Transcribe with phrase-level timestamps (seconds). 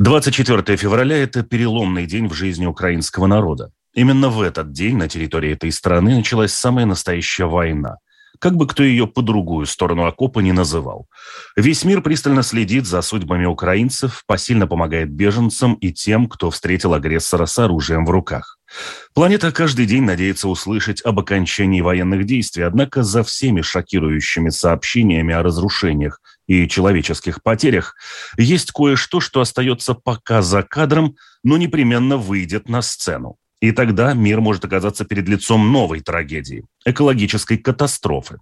[0.00, 3.70] 24 февраля– это переломный день в жизни украинского народа.
[3.92, 7.98] Именно в этот день на территории этой страны началась самая настоящая война–
[8.40, 11.06] как бы кто ее по другую сторону окопа не называл.
[11.56, 17.46] Весь мир пристально следит за судьбами украинцев, посильно помогает беженцам и тем, кто встретил агрессора
[17.46, 18.58] с оружием в руках.
[19.14, 25.42] Планета каждый день надеется услышать об окончании военных действий, однако за всеми шокирующими сообщениями о
[25.42, 27.94] разрушениях и человеческих потерях
[28.36, 31.14] есть кое-что, что остается пока за кадром,
[31.44, 33.36] но непременно выйдет на сцену.
[33.60, 38.38] И тогда мир может оказаться перед лицом новой трагедии– экологической катастрофы.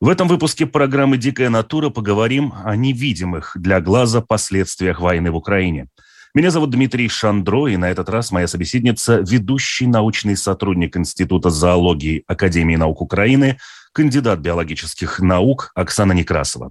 [0.00, 5.88] В этом выпуске программы «Дикая натура» поговорим о невидимых для глаза последствиях войны в Украине.
[6.34, 12.22] Меня зовут Дмитрий Шандро, и на этот раз моя собеседница– ведущий научный сотрудник Института зоологии
[12.26, 13.58] Академии наук Украины,
[13.98, 16.70] кандидат биологических наук Оксана Некрасова.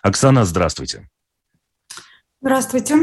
[0.00, 1.08] Оксана, здравствуйте.
[2.40, 2.94] Здравствуйте.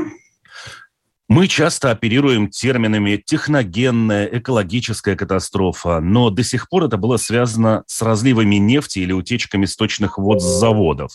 [1.28, 8.02] Мы часто оперируем терминами техногенная, экологическая катастрофа, но до сих пор это было связано с
[8.02, 11.12] разливами нефти или утечками сточных вод с заводов.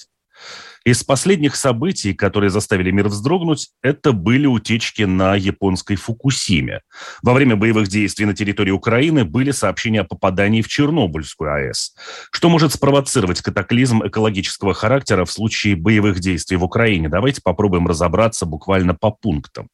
[0.84, 6.80] Из последних событий, которые заставили мир вздрогнуть, это были утечки на японской Фукусиме.
[7.22, 11.94] Во время боевых действий на территории Украины были сообщения о попадании в Чернобыльскую АЭС.
[12.32, 17.10] Что может спровоцировать катаклизм экологического характера в случае боевых действий в Украине?
[17.10, 19.68] Давайте попробуем разобраться буквально по пунктам.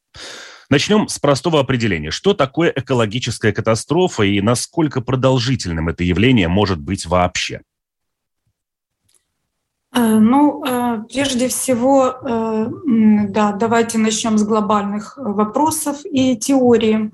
[0.69, 2.11] Начнем с простого определения.
[2.11, 7.61] Что такое экологическая катастрофа и насколько продолжительным это явление может быть вообще?
[9.97, 12.67] Э, ну, э, прежде всего, э,
[13.29, 17.11] да, давайте начнем с глобальных вопросов и теории.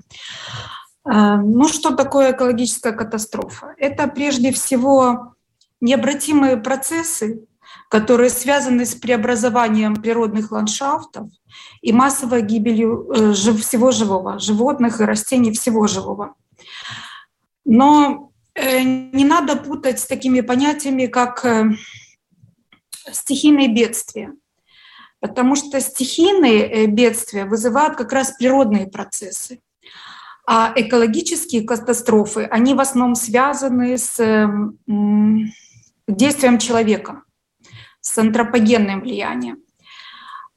[1.05, 3.75] Ну, что такое экологическая катастрофа?
[3.77, 5.33] Это прежде всего
[5.81, 7.45] необратимые процессы,
[7.89, 11.27] которые связаны с преобразованием природных ландшафтов
[11.81, 16.35] и массовой гибелью всего живого, животных и растений, всего живого.
[17.65, 21.45] Но не надо путать с такими понятиями, как
[23.11, 24.33] стихийные бедствия.
[25.19, 29.61] Потому что стихийные э, бедствия вызывают как раз природные процессы.
[30.45, 34.17] А экологические катастрофы, они в основном связаны с
[36.07, 37.23] действием человека,
[38.01, 39.59] с антропогенным влиянием.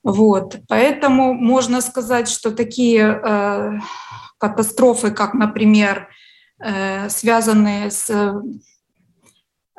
[0.03, 0.59] Вот.
[0.69, 3.73] Поэтому можно сказать, что такие э,
[4.39, 6.09] катастрофы, как, например,
[6.59, 8.11] э, связанные с,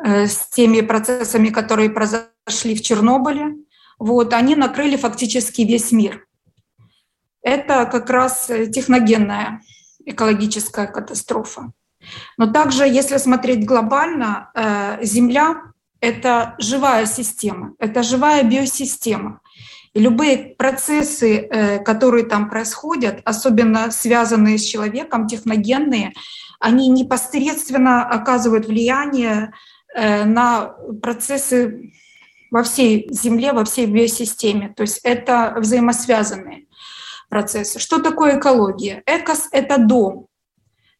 [0.03, 3.55] с теми процессами, которые произошли шли в Чернобыле,
[3.99, 6.25] вот, они накрыли фактически весь мир.
[7.41, 9.61] Это как раз э, техногенная
[10.05, 11.71] экологическая катастрофа.
[12.37, 15.61] Но также, если смотреть глобально, э, Земля—
[15.99, 19.41] это живая система, это живая биосистема.
[19.93, 26.13] И любые процессы, э, которые там происходят, особенно связанные с человеком, техногенные,
[26.59, 29.53] они непосредственно оказывают влияние
[29.97, 31.91] на процессы
[32.51, 34.73] во всей Земле, во всей биосистеме.
[34.75, 36.67] То есть это взаимосвязанные
[37.29, 37.79] процессы.
[37.79, 39.03] Что такое экология?
[39.05, 40.27] Экос— это дом.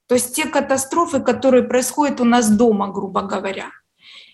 [0.07, 3.69] То есть те катастрофы, которые происходят у нас дома, грубо говоря.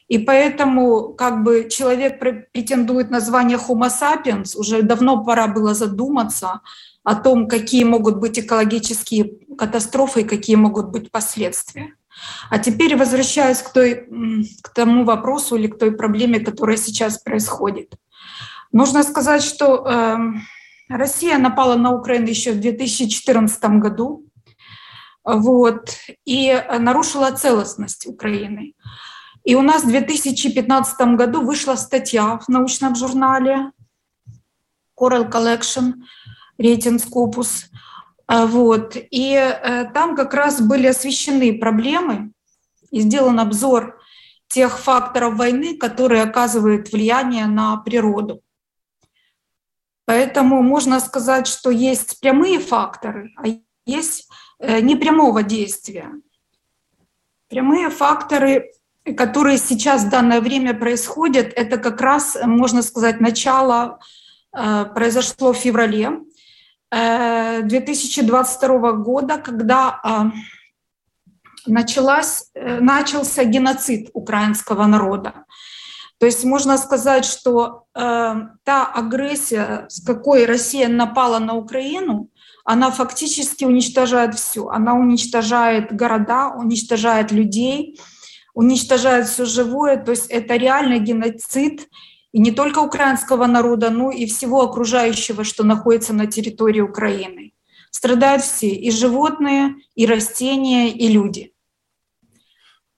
[0.08, 6.62] И поэтому как бы человек претендует на звание Homo sapiens, уже давно пора было задуматься
[7.04, 11.96] о том, какие могут быть экологические катастрофы и какие могут быть последствия.
[12.50, 14.08] А теперь возвращаясь к, той,
[14.62, 17.96] к тому вопросу или к той проблеме, которая сейчас происходит.
[18.72, 20.18] Нужно сказать, что э,
[20.90, 24.26] Россия напала на Украину еще в 2014 году
[25.24, 25.96] вот,
[26.26, 28.74] и нарушила целостность Украины.
[29.44, 33.72] И у нас в 2015 году вышла статья в научном журнале
[35.00, 35.94] Coral Collection
[36.58, 37.66] рейтинг Scopus
[38.28, 38.96] вот.
[38.96, 42.32] И э, там как раз были освещены проблемы
[42.92, 44.00] и сделан обзор
[44.48, 48.42] тех факторов войны, которые оказывают влияние на природу.
[50.06, 53.44] Поэтому можно сказать, что есть прямые факторы, а
[53.86, 54.30] есть
[54.60, 56.12] э, непрямого действия.
[57.50, 58.72] Прямые факторы,
[59.18, 64.00] которые сейчас в данное время происходят, это как раз, можно сказать, начало
[64.56, 66.20] э, произошло в феврале
[66.94, 70.32] 2022 года, когда а,
[71.66, 75.46] началась, начался геноцид украинского народа.
[76.20, 82.30] То есть можно сказать, что э, та агрессия, с какой Россия напала на Украину,
[82.64, 84.70] она фактически уничтожает все.
[84.70, 88.00] Она уничтожает города, уничтожает людей,
[88.54, 89.98] уничтожает все живое.
[89.98, 91.90] То есть это реальный геноцид
[92.34, 97.54] и не только украинского народа, но и всего окружающего, что находится на территории Украины.
[97.92, 101.54] Страдают все, и животные, и растения, и люди.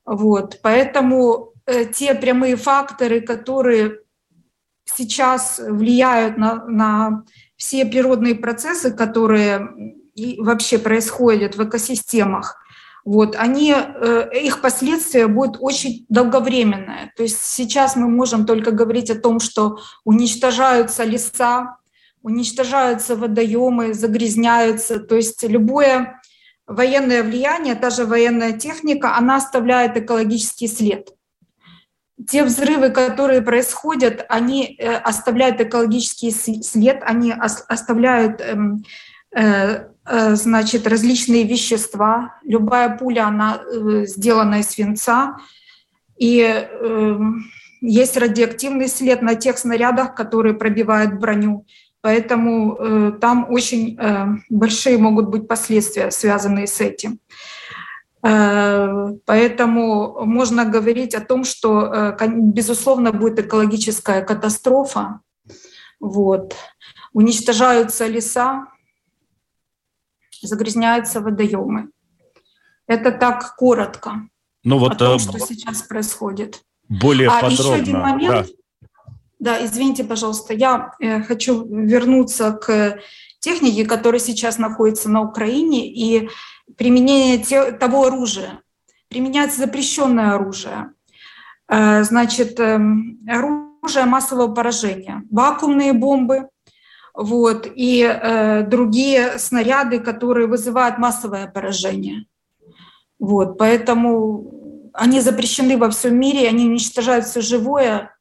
[0.05, 0.59] Вот.
[0.63, 3.99] Поэтому э, те прямые факторы, которые
[4.85, 7.23] сейчас влияют на, на
[7.57, 9.67] все природные процессы, которые
[10.37, 12.57] вообще происходят в экосистемах,
[13.05, 17.13] вот, они, э, их последствия будут очень долговременные.
[17.15, 21.77] То есть сейчас мы можем только говорить о том, что уничтожаются леса,
[22.23, 24.99] уничтожаются водоемы, загрязняются.
[24.99, 26.19] То есть любое
[26.65, 31.09] военное влияние, та же военная техника, она оставляет экологический след.
[32.27, 38.83] Те взрывы, которые происходят, они э, оставляют экологический след, они оставляют эм,
[39.37, 42.39] э, значит, различные вещества.
[42.43, 43.61] Любая пуля, она
[44.05, 45.37] сделана из свинца.
[46.17, 47.45] И эм,
[47.81, 51.65] есть радиоактивный след на тех снарядах, которые пробивают броню.
[52.01, 57.19] Поэтому э, там очень э, большие могут быть последствия, связанные с этим.
[58.23, 65.21] Э, поэтому можно говорить о том, что, э, безусловно, будет экологическая катастрофа.
[65.99, 66.55] Вот.
[67.13, 68.67] Уничтожаются леса,
[70.45, 71.89] загрязняются водоемы.
[72.87, 74.27] Это так коротко.
[74.63, 76.61] Ну вот, о том, э, что сейчас происходит.
[76.87, 77.53] Более а подробно.
[77.53, 78.47] Еще один момент.
[78.47, 78.53] Да.
[79.37, 82.99] Да, извините, пожалуйста, я э, хочу вернуться к
[83.39, 86.29] технике, которая сейчас находится на Украине, и
[86.77, 88.61] применение те, того оружия.
[89.09, 90.91] Применяется запрещенное оружие.
[91.67, 96.49] Э, значит, эм, оружие массового поражения, вакуумные бомбы,
[97.15, 102.25] вот, и э, другие снаряды, которые вызывают массовое поражение.
[103.19, 108.15] Вот, поэтому они запрещены во всем мире, они уничтожают все живое,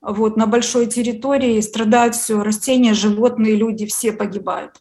[0.00, 4.76] вот, на большой территории, страдают все, растения, животные, люди, все погибают.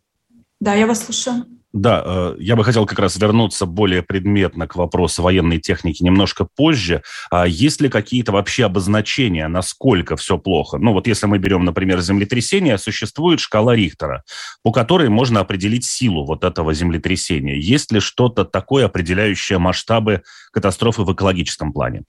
[0.60, 1.46] Да, я вас слушаю.
[1.77, 6.47] Да, э, я бы хотел как раз вернуться более предметно к вопросу военной техники немножко
[6.56, 7.03] позже.
[7.29, 10.79] А есть ли какие-то вообще обозначения, насколько все плохо?
[10.79, 14.24] Ну вот если мы берем, например, землетрясение, существует шкала Рихтера,
[14.63, 17.59] по которой можно определить силу вот этого землетрясения.
[17.59, 22.06] Есть ли что-то такое, определяющее масштабы катастрофы в экологическом плане?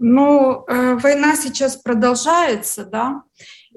[0.00, 3.22] Ну, э, война сейчас продолжается, да,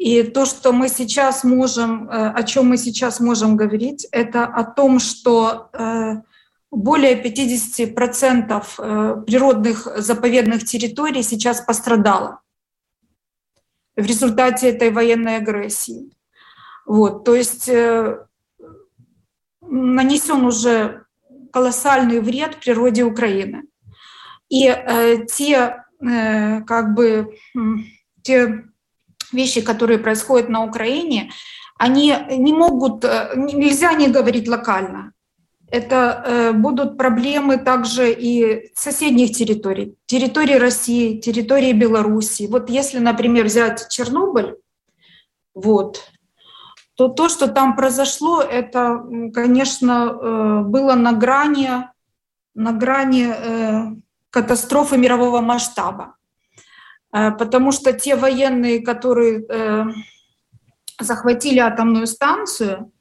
[0.01, 4.63] и то, что мы сейчас можем, э, о чем мы сейчас можем говорить, это о
[4.63, 6.21] том, что э,
[6.71, 12.39] более 50% природных заповедных территорий сейчас пострадало
[13.95, 16.11] в результате этой военной агрессии.
[16.85, 17.69] Вот, то есть
[19.61, 21.03] нанесен уже
[21.51, 23.63] колоссальный вред природе Украины.
[24.49, 27.37] И э, те Э, как бы
[28.23, 28.65] те
[29.33, 31.31] вещи, которые происходят на Украине,
[31.77, 35.13] они не могут, э, нельзя не говорить локально.
[35.71, 42.47] Это э, будут проблемы также и соседних территорий, территории России, территории Беларуси.
[42.49, 44.55] Вот если, например, взять Чернобыль,
[45.55, 46.11] вот,
[46.95, 49.01] то то, что там произошло, это,
[49.33, 51.69] конечно, было на грани,
[52.53, 53.33] на грани
[54.29, 56.15] катастрофы мирового масштаба.
[57.13, 59.83] Э, потому что те военные, которые э,
[60.99, 62.91] захватили атомную станцию,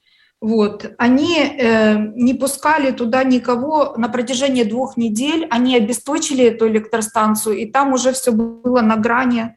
[0.40, 7.58] вот, они э, не пускали туда никого на протяжении двух недель, они обесточили эту электростанцию,
[7.58, 9.56] и там уже все было на грани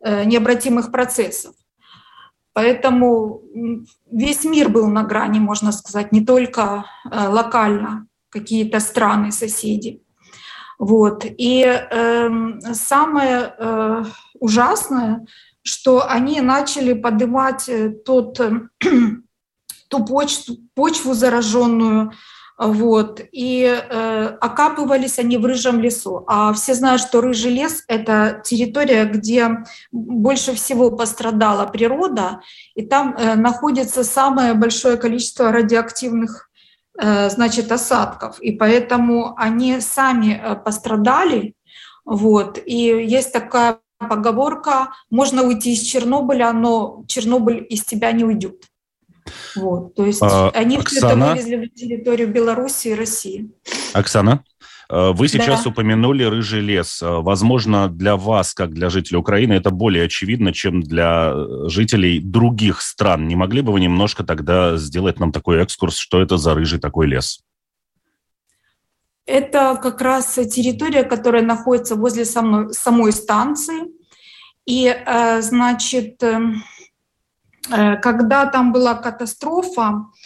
[0.00, 1.54] необратимых процессов.
[2.52, 3.42] Поэтому
[4.12, 10.02] весь мир был на грани, можно сказать, не только локально какие-то страны, соседи.
[10.78, 11.24] Вот.
[11.24, 12.28] И э,
[12.72, 14.04] самое э,
[14.38, 15.26] ужасное,
[15.62, 18.60] что они начали поднимать э, тот, э,
[19.88, 22.12] ту почту, почву зараженную,
[22.58, 26.24] вот, и э, окапывались они в рыжем лесу.
[26.26, 32.40] А все знают, что рыжий лес– это территория, где больше всего пострадала природа,
[32.74, 36.48] и там э, находится самое большое количество радиоактивных
[36.98, 41.54] значит, осадков, и поэтому они сами э, пострадали.
[42.04, 42.58] Вот.
[42.64, 48.64] И есть такая поговорка, можно уйти из Чернобыля, но Чернобыль из тебя не уйдет.
[49.56, 51.00] Вот, то есть а, они Оксана...
[51.00, 53.50] все это вывезли на территорию Беларуси и России.
[53.92, 54.55] Оксана, э,
[54.88, 55.70] вы сейчас да.
[55.70, 57.02] упомянули рыжий лес.
[57.02, 62.20] Э, возможно, для вас, как для жителей Украины, это более очевидно, чем для э, жителей
[62.20, 63.26] других стран.
[63.26, 67.08] Не могли бы вы немножко тогда сделать нам такой экскурс, что это за рыжий такой
[67.08, 67.40] лес?
[69.26, 73.88] Это как раз территория, которая находится возле самой, самой станции.
[74.66, 74.94] И,
[75.40, 76.62] значит, эм,
[77.68, 80.25] когда там была катастрофа, Э,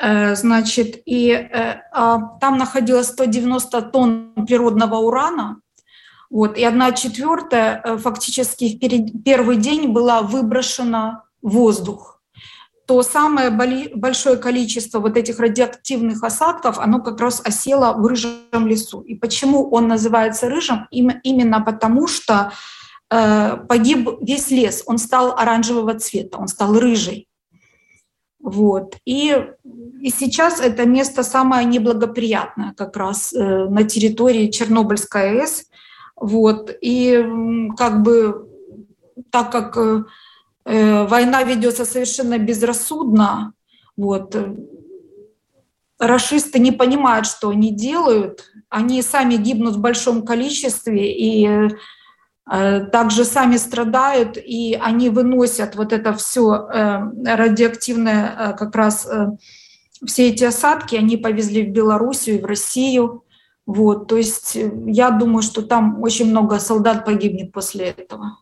[0.00, 5.60] значит, и э, а, там находилось 190 тонн природного урана,
[6.30, 12.20] вот, и одна четвертая э, фактически в первый день была выброшена в воздух.
[12.86, 19.00] То самое большое количество вот этих радиоактивных осадков, оно как раз осело в рыжем лесу.
[19.00, 20.86] И почему он называется рыжим?
[20.90, 22.50] Именно потому, что
[23.10, 27.27] погиб весь лес, он стал оранжевого цвета, он стал рыжий.
[28.48, 28.96] Вот.
[29.04, 29.36] И,
[30.00, 35.66] и сейчас это место самое неблагоприятное как раз э, на территории Чернобыльской АЭС.
[36.16, 36.74] Вот.
[36.80, 37.22] И
[37.76, 38.48] как бы
[39.30, 40.04] так как э,
[40.64, 43.52] э, война ведется совершенно безрассудно,
[43.98, 44.56] вот, э,
[45.98, 51.68] расисты не понимают, что они делают, они сами гибнут в большом количестве, и Э,
[52.48, 59.08] также сами страдают, и они выносят вот это все э, радиоактивное, э, как раз
[60.06, 63.24] все эти осадки, они повезли в Белоруссию и в Россию.
[63.66, 68.38] Вот, то есть я думаю, что там очень много солдат погибнет после этого.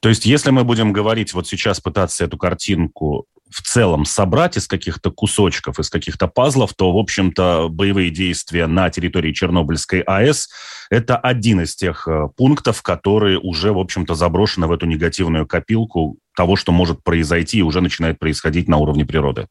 [0.00, 4.66] То есть, если мы будем говорить, вот сейчас пытаться эту картинку в целом собрать из
[4.66, 10.48] каких-то кусочков, из каких-то пазлов, то, в общем-то, боевые действия на территории Чернобыльской АЭС–
[10.90, 16.18] это один из тех э, пунктов, которые уже, в общем-то, заброшены в эту негативную копилку
[16.36, 19.46] того, что может произойти и уже начинает происходить на уровне природы.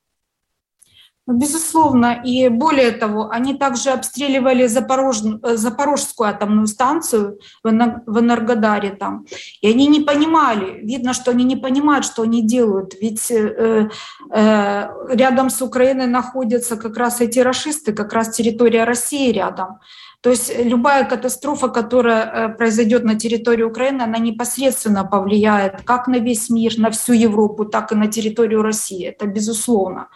[1.28, 2.22] Безусловно.
[2.24, 5.18] И более того, они также обстреливали Запорож...
[5.42, 9.26] Запорожскую атомную станцию в Энергодаре там.
[9.62, 12.94] И они не понимали, видно, что они не понимают, что они делают.
[13.02, 13.90] Ведь э,
[14.30, 19.80] э, рядом с Украиной находятся как раз эти расисты, как раз территория России рядом.
[20.26, 26.18] То есть любая катастрофа, которая э, произойдет на территории Украины, она непосредственно повлияет как на
[26.18, 29.06] весь мир, на всю Европу, так и на территорию России.
[29.06, 30.08] Это безусловно.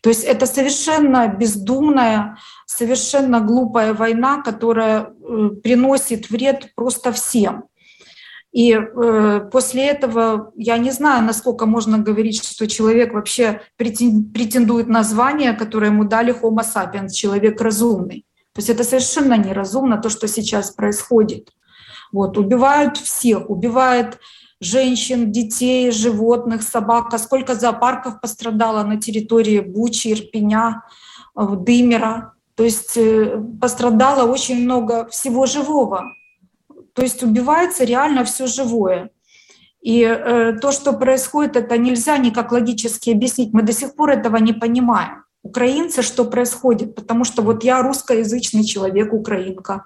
[0.00, 7.64] То есть это совершенно бездумная, совершенно глупая война, которая э, приносит вред просто всем.
[8.52, 15.02] И э, после этого я не знаю, насколько можно говорить, что человек вообще претендует на
[15.02, 18.24] звание, которое ему дали Homo sapiens, человек разумный.
[18.52, 21.52] То есть это совершенно неразумно, то, что сейчас происходит.
[22.12, 24.18] Вот, убивают всех, убивают
[24.60, 27.14] женщин, детей, животных, собак.
[27.14, 30.82] А сколько зоопарков пострадало на территории Бучи, Ирпеня,
[31.36, 32.34] э, Дымера.
[32.56, 36.02] То есть э, пострадало очень много всего живого.
[36.94, 39.10] То есть убивается реально все живое.
[39.80, 43.52] И э, то, что происходит, это нельзя никак логически объяснить.
[43.52, 48.64] Мы до сих пор этого не понимаем украинцы, что происходит, потому что вот я русскоязычный
[48.64, 49.84] человек, украинка,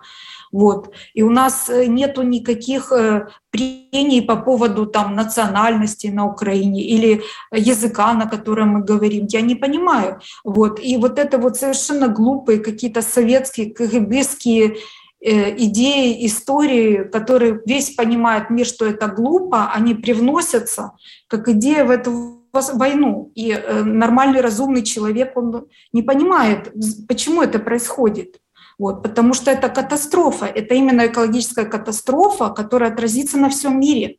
[0.53, 6.81] вот, и у нас э, нету никаких э, прений по поводу там национальности на Украине
[6.81, 12.09] или языка, на котором мы говорим, я не понимаю, вот, и вот это вот совершенно
[12.09, 14.77] глупые какие-то советские, КГБские
[15.21, 20.93] э, идеи, истории, которые весь понимает мир, что это глупо, они привносятся
[21.27, 22.44] как идея в эту
[22.75, 23.33] войну.
[23.35, 26.73] И э, нормальный, разумный человек, он не понимает,
[27.09, 28.41] почему это происходит.
[28.79, 34.17] Вот, потому что это катастрофа, это именно экологическая катастрофа, которая отразится на всем мире.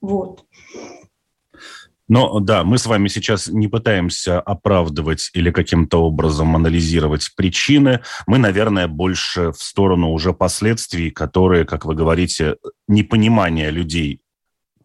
[0.00, 0.44] Вот.
[2.08, 8.00] Но да, мы с вами сейчас не пытаемся оправдывать или каким-то образом анализировать причины.
[8.26, 12.56] Мы, наверное, больше в сторону уже последствий, которые, как вы говорите,
[12.88, 14.21] непонимание людей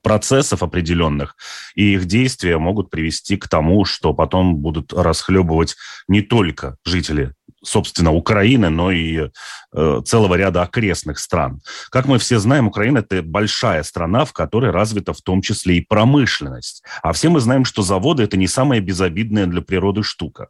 [0.07, 1.35] процессов определенных,
[1.75, 5.75] и их действия могут привести к тому, что потом будут расхлебывать
[6.07, 7.33] не только жители
[7.63, 9.29] собственно, Украины, но и
[9.73, 11.61] э, целого ряда окрестных стран.
[11.89, 15.81] Как мы все знаем, Украина– это большая страна, в которой развита в том числе и
[15.81, 16.83] промышленность.
[17.01, 20.49] А все мы знаем, что заводы– это не самая безобидная для природы штука.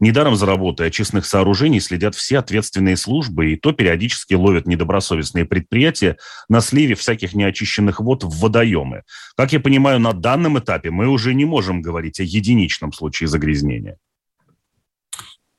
[0.00, 6.16] Недаром за работой очистных сооружений следят все ответственные службы, и то периодически ловят недобросовестные предприятия
[6.48, 9.02] на сливе всяких неочищенных вод в водоемы.
[9.36, 13.96] Как я понимаю, на данном этапе мы уже не можем говорить о единичном случае загрязнения.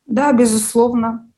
[0.09, 1.29] Да, безусловно.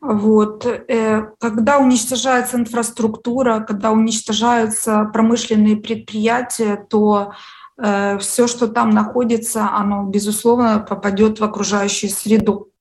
[0.00, 0.66] Вот.
[0.66, 7.32] Э, когда уничтожается инфраструктура, когда уничтожаются промышленные предприятия, то
[7.78, 12.72] э, все, что там находится, оно, безусловно, попадет в окружающую среду.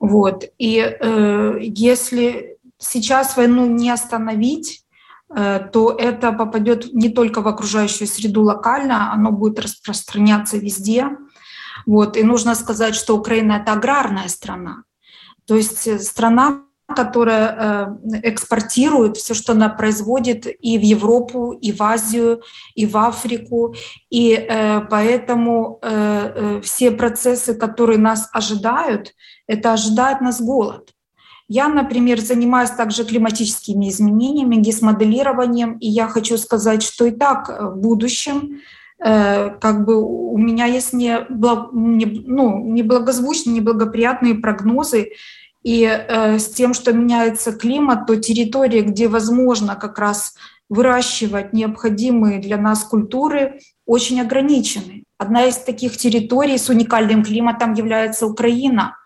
[0.00, 0.44] Вот.
[0.58, 4.84] И э, если сейчас войну не остановить,
[5.34, 11.10] э, то это попадет не только в окружающую среду локально, оно будет распространяться везде.
[11.86, 12.16] Вот.
[12.16, 14.84] И нужно сказать, что Украина— это аграрная страна.
[15.48, 16.62] То есть э, страна,
[16.94, 17.56] которая
[18.02, 22.42] э, экспортирует все, что она производит и в Европу, и в Азию,
[22.74, 23.74] и в Африку.
[24.10, 25.80] И э, поэтому
[26.62, 29.14] все процессы, которые нас ожидают,
[29.46, 30.90] это ожидает нас голод.
[31.50, 37.76] Я, например, занимаюсь также климатическими изменениями, гисмоделированием, и я хочу сказать, что и так в
[37.76, 38.60] будущем
[39.00, 45.12] как бы у меня есть не, ну, неблагозвучные, неблагоприятные прогнозы
[45.62, 50.34] и э, с тем, что меняется климат, то территории, где возможно как раз
[50.68, 55.04] выращивать необходимые для нас культуры, очень ограничены.
[55.18, 58.96] Одна из таких территорий с уникальным климатом является Украина.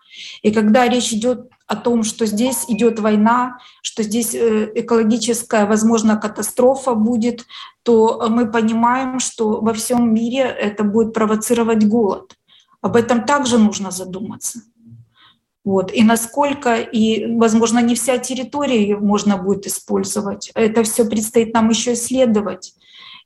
[0.41, 6.17] И когда речь идет о том, что здесь идет война, что здесь э, экологическая, возможно,
[6.17, 7.45] катастрофа будет,
[7.83, 12.35] то мы понимаем, что во всем мире это будет провоцировать голод.
[12.81, 14.59] Об этом также нужно задуматься.
[15.65, 15.93] Вот.
[15.93, 20.51] И насколько, и, возможно, не вся территория можно будет использовать.
[20.55, 22.73] Это все предстоит нам еще исследовать.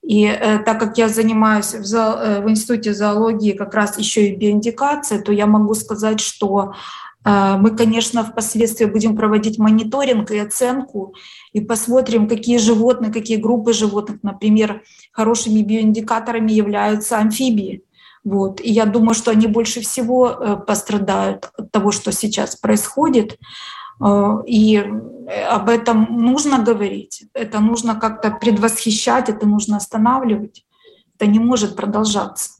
[0.04, 4.28] И э, так как я занимаюсь в, зо, э, в Институте зоологии как раз еще
[4.28, 6.74] и биоиндикацией, то я могу сказать, что э,
[7.28, 11.14] мы, конечно, впоследствии будем проводить мониторинг и оценку,
[11.52, 17.84] и посмотрим, какие животные, какие группы животных, например, хорошими биоиндикаторами являются амфибии.
[18.24, 18.60] Вот.
[18.62, 23.38] И я думаю, что они больше всего э, пострадают от того, что сейчас происходит.
[24.04, 24.84] Э, и
[25.50, 30.66] об этом нужно говорить, это нужно как-то предвосхищать, это нужно останавливать.
[31.16, 32.57] Это не может продолжаться.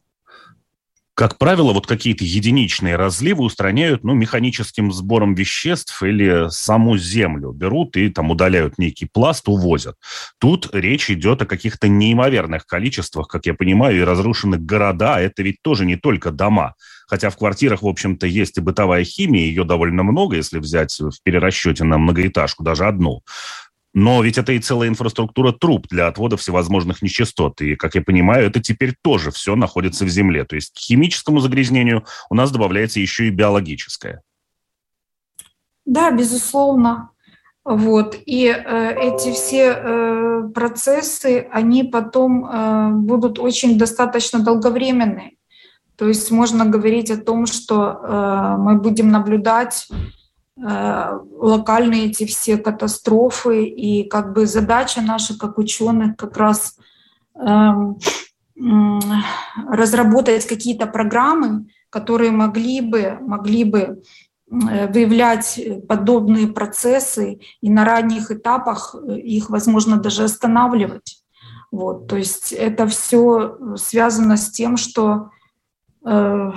[1.18, 7.54] Как правило, вот какие-то единичные разливы устраняют ну, механическим сбором веществ или саму землю.
[7.54, 9.96] Берут и там удаляют некий пласт, увозят.
[10.38, 15.16] Тут речь идет о каких-то неимоверных количествах, как я понимаю, и разрушенных города.
[15.16, 16.76] А это ведь тоже не только дома.
[17.08, 21.24] Хотя в квартирах, в общем-то, есть и бытовая химия, ее довольно много, если взять в
[21.24, 23.24] перерасчете на многоэтажку, даже одну.
[23.94, 27.62] Но ведь это и целая инфраструктура труб для отвода всевозможных нечистот.
[27.62, 30.46] И, как я понимаю, это теперь тоже все находится в земле.
[30.46, 34.22] То есть к химическому загрязнению у нас добавляется еще и биологическое.
[35.86, 37.12] Да, безусловно.
[37.64, 38.16] Вот.
[38.26, 45.32] И э, эти все э, процессы, они потом э, будут очень достаточно долговременные.
[45.98, 49.88] То есть можно говорить о том, что э, мы будем наблюдать
[50.60, 53.66] локальные эти все катастрофы.
[53.66, 56.78] И как бы задача наша как ученых как раз
[57.36, 57.98] эм,
[59.70, 68.32] разработать какие-то программы, которые могли бы, могли бы э, выявлять подобные процессы и на ранних
[68.32, 71.24] этапах их, возможно, даже останавливать.
[71.72, 75.30] Вот, то есть это все связано с тем, что
[76.06, 76.52] э,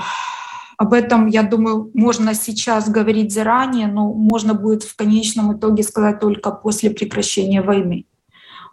[0.81, 6.21] об этом, я думаю, можно сейчас говорить заранее, но можно будет в конечном итоге сказать
[6.21, 8.07] только после прекращения войны.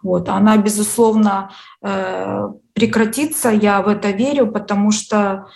[0.02, 0.30] Вот.
[0.30, 1.50] Она, безусловно,
[1.82, 5.48] э, прекратится, я в это верю, потому что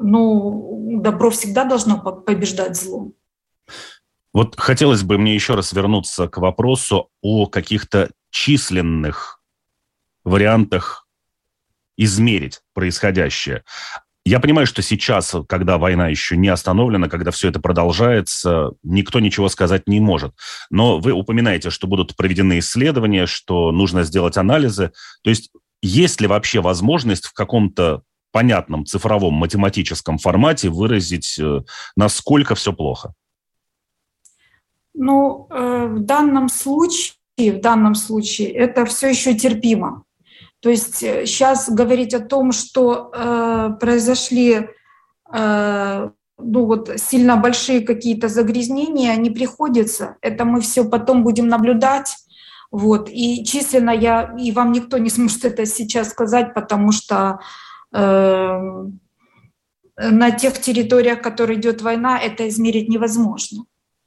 [0.00, 3.12] ну, добро всегда должно побеждать зло.
[4.32, 9.40] Вот хотелось бы мне еще раз вернуться к вопросу о каких-то численных
[10.24, 11.06] вариантах
[11.96, 13.62] измерить происходящее.
[14.30, 19.48] Я понимаю, что сейчас, когда война еще не остановлена, когда все это продолжается, никто ничего
[19.48, 20.36] сказать не может.
[20.70, 24.92] Но вы упоминаете, что будут проведены исследования, что нужно сделать анализы.
[25.24, 25.50] То есть
[25.82, 31.62] есть ли вообще возможность в каком-то понятном цифровом математическом формате выразить, э,
[31.96, 33.14] насколько все плохо?
[34.94, 40.04] Ну, э, в данном случае, в данном случае это все еще терпимо.
[40.60, 44.68] То есть сейчас э, говорить о том, что э, произошли
[45.32, 46.10] э,
[46.42, 50.16] ну вот сильно большие какие-то загрязнения, не приходится.
[50.20, 52.16] Это мы все потом будем наблюдать.
[52.70, 53.08] Вот.
[53.10, 57.40] И численно я, и вам никто не сможет это сейчас сказать, потому что
[57.92, 58.60] э,
[59.96, 63.64] на тех территориях, которые идет война, это измерить невозможно.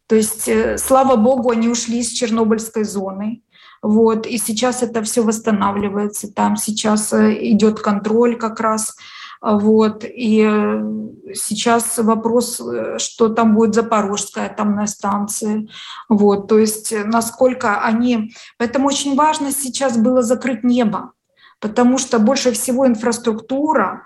[0.07, 3.41] То есть, э, слава богу, они ушли с Чернобыльской зоны.
[3.83, 6.33] Вот, и сейчас это все восстанавливается.
[6.33, 8.95] Там сейчас э, идет контроль как раз.
[9.41, 15.67] Вот, и э, сейчас вопрос, э, что там будет Запорожская атомная станция.
[16.07, 18.33] Вот, то есть насколько они...
[18.57, 21.11] Поэтому очень важно сейчас было закрыть небо
[21.59, 24.05] потому что больше всего инфраструктура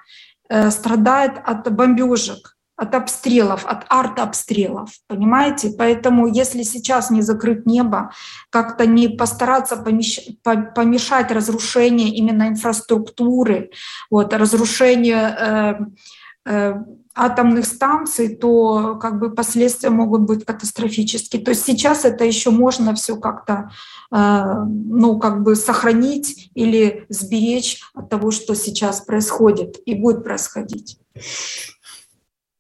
[0.69, 5.73] страдает от бомбежек от обстрелов, от артобстрелов, понимаете?
[5.75, 8.11] Поэтому если сейчас не закрыть небо,
[8.51, 13.71] как-то не постараться помешать разрушению именно инфраструктуры,
[14.11, 15.79] вот, разрушению э,
[16.45, 16.75] э,
[17.15, 21.41] атомных станций, то как бы последствия могут быть катастрофические.
[21.41, 23.71] То есть сейчас это еще можно все как-то
[24.11, 30.99] э, ну, как бы сохранить или сберечь от того, что сейчас происходит и будет происходить.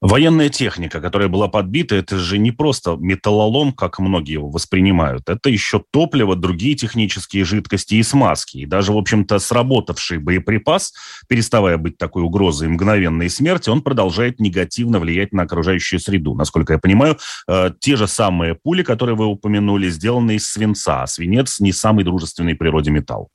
[0.07, 5.27] Военная техника, которая была подбита, это же не просто металлолом, как многие его воспринимают.
[5.27, 8.59] Это еще топливо, другие технические жидкости и смазки.
[8.59, 10.93] И даже, в общем-то, сработавший боеприпас,
[11.27, 16.35] переставая быть такой угрозой мгновенной смерти, он продолжает негативно влиять на окружающую среду.
[16.35, 17.17] Насколько я понимаю,
[17.49, 21.03] э, те же самые пули, которые вы упомянули, сделаны из свинца.
[21.03, 23.27] А свинец не самый дружественный природе металл.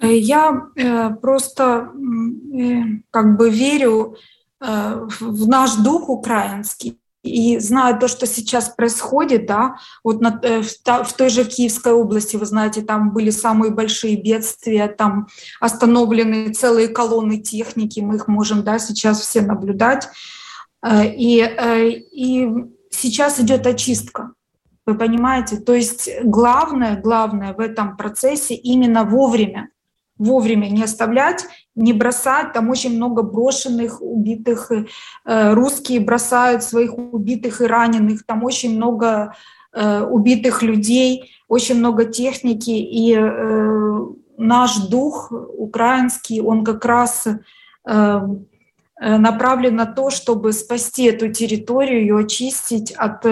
[0.00, 1.92] Э, я э, просто
[2.52, 4.16] э, как бы верю
[4.58, 11.28] в наш дух украинский и знаю то, что сейчас происходит, да, вот на, в, той
[11.28, 15.26] же Киевской области, вы знаете, там были самые большие бедствия, там
[15.60, 20.08] остановлены целые колонны техники, мы их можем, да, сейчас все наблюдать.
[20.88, 21.44] И,
[22.12, 22.50] и
[22.90, 24.32] сейчас идет очистка,
[24.86, 25.58] вы понимаете?
[25.58, 29.68] То есть главное, главное в этом процессе именно вовремя
[30.18, 32.52] вовремя не оставлять, не бросать.
[32.52, 34.70] Там очень много брошенных, убитых.
[35.24, 38.24] Э, русские бросают своих убитых и раненых.
[38.24, 39.34] Там очень много
[39.72, 42.70] э, убитых людей, очень много техники.
[42.70, 44.06] И э,
[44.38, 47.26] наш дух украинский, он как раз
[48.98, 53.24] направлен на то, чтобы спасти эту территорию, ее очистить от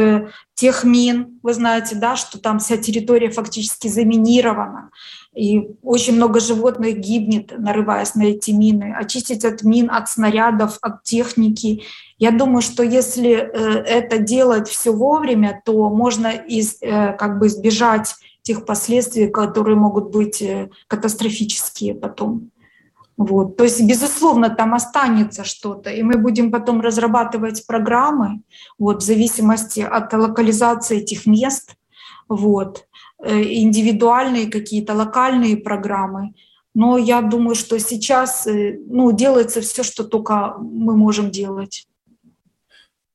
[0.55, 1.41] тех мин.
[1.43, 4.91] Вы знаете, да, что там вся территория фактически заминирована
[5.35, 8.95] и очень много животных гибнет, нарываясь на эти мины.
[8.97, 11.83] Очистить от мин, от снарядов, от техники.
[12.19, 13.49] Я думаю, что если э,
[13.85, 20.13] это делать все вовремя, то можно из, э, как бы избежать тех последствий, которые могут
[20.13, 22.51] быть э, катастрофические потом.
[23.17, 23.57] Вот.
[23.57, 28.41] То есть, безусловно, там останется что-то, и мы будем потом разрабатывать программы
[28.79, 31.77] вот, в зависимости от локализации этих мест.
[32.29, 32.87] Вот.
[33.23, 36.35] Э, индивидуальные какие-то локальные программы.
[36.75, 41.87] Но я думаю, что сейчас э, ну, делается все, что только мы можем делать.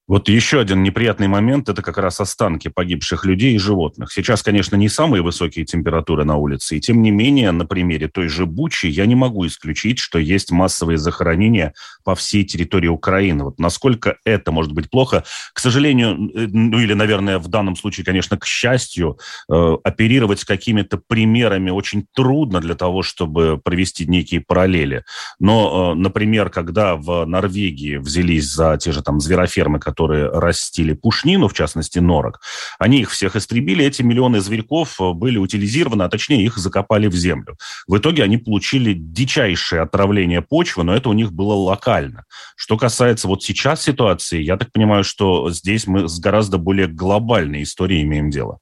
[0.09, 4.11] Вот еще один неприятный момент– это как раз останки погибших людей и животных.
[4.11, 8.27] Сейчас, конечно, не самые высокие температуры на улице, и тем не менее, на примере той
[8.27, 13.43] же Бучи я не могу исключить, что есть массовые захоронения по всей территории Украины.
[13.43, 15.25] Вот насколько это может быть плохо?
[15.53, 20.99] К сожалению, э, ну или, наверное, в данном случае, конечно, к счастью, э, оперировать какими-то
[21.07, 25.03] примерами очень трудно для того, чтобы провести некие параллели.
[25.39, 30.93] Но, э, например, когда в Норвегии взялись за те же там зверофермы, которые которые растили
[30.93, 32.39] пушнину, в частности норок,
[32.79, 37.15] они их всех истребили, эти миллионы зверьков э, были утилизированы, а точнее их закопали в
[37.15, 37.57] землю.
[37.85, 42.23] В итоге они получили дичайшее отравление почвы, но это у них было локально.
[42.55, 47.63] Что касается вот сейчас ситуации, я так понимаю, что здесь мы с гораздо более глобальной
[47.63, 48.59] историей имеем дело.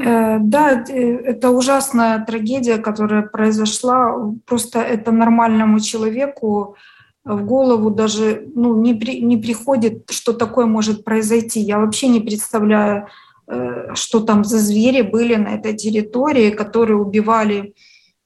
[0.00, 4.16] Э, да, э, это ужасная трагедия, которая произошла.
[4.46, 6.76] Просто это нормальному человеку
[7.24, 11.60] в голову даже ну, не, при, не приходит, что такое может произойти.
[11.60, 13.06] Я вообще не представляю,
[13.46, 17.74] э, что там за звери были на этой территории, которые убивали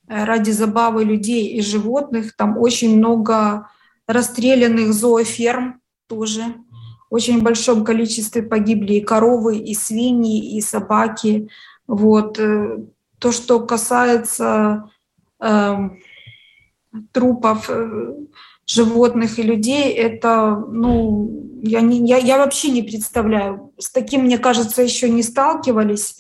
[0.09, 2.37] э, ради забавы людей и животных.
[2.37, 3.69] Там очень много
[4.07, 6.43] расстрелянных зооферм тоже.
[7.11, 11.51] В очень большом количестве погибли и коровы, и свиньи, и собаки.
[11.87, 12.39] Вот.
[12.39, 12.79] Э,
[13.19, 14.91] то, что касается
[15.39, 15.75] э,
[17.13, 17.71] трупов,
[18.67, 23.73] животных и людей, это, ну, я, не, я, я вообще не представляю.
[23.79, 26.19] С таким, мне кажется, еще не сталкивались,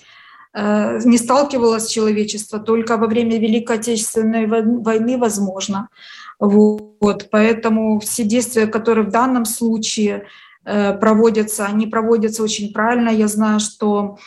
[0.55, 5.89] э, не сталкивалось человечество, только во время Великой Отечественной войны возможно.
[6.39, 10.27] Вот, поэтому все действия, которые в данном случае
[10.65, 13.09] э, проводятся, они проводятся очень правильно.
[13.09, 14.19] Я знаю, что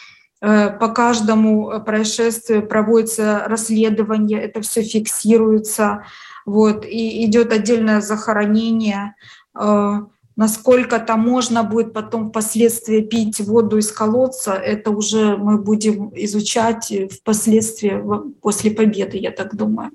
[0.41, 6.03] э, по каждому происшествию проводится расследование, это все фиксируется
[6.49, 9.15] вот, и идет отдельное захоронение,
[9.59, 10.01] э,
[10.35, 16.91] насколько там можно будет потом впоследствии пить воду из колодца, это уже мы будем изучать
[17.11, 18.01] впоследствии
[18.41, 19.91] после победы, я так думаю.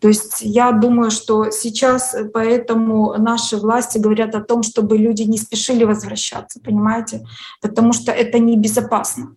[0.00, 5.38] То есть я думаю, что сейчас поэтому наши власти говорят о том, чтобы люди не
[5.38, 7.26] спешили возвращаться, понимаете?
[7.60, 9.36] Потому что это небезопасно.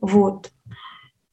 [0.00, 0.50] Вот.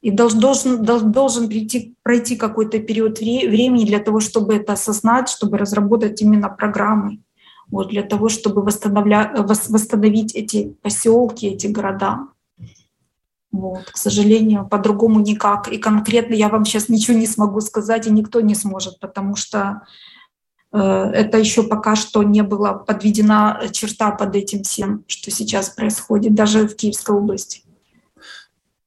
[0.06, 5.58] И должен, должен, должен прийти, пройти какой-то период времени для того, чтобы это осознать, чтобы
[5.58, 7.24] разработать именно программы,
[7.72, 12.28] вот, для того, чтобы восстановить эти поселки, эти города.
[13.52, 15.70] Вот, к сожалению, по-другому никак.
[15.70, 19.82] И конкретно я вам сейчас ничего не смогу сказать, и никто не сможет, потому что
[20.72, 26.36] э, это еще пока что не была подведена черта под этим всем, что сейчас происходит,
[26.36, 27.65] даже в Киевской области.